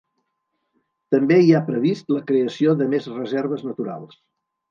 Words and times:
També 1.15 1.37
hi 1.41 1.51
ha 1.57 1.61
previst 1.67 2.09
la 2.15 2.23
creació 2.31 2.75
de 2.79 2.87
més 2.95 3.11
reserves 3.17 3.65
naturals. 3.71 4.19